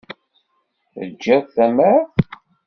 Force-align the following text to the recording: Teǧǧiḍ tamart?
Teǧǧiḍ 0.93 1.45
tamart? 1.55 2.11